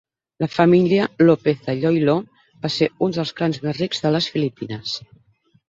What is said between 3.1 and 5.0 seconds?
dels clans més rics de les Filipines.